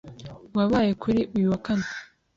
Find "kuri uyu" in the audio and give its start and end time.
1.01-1.47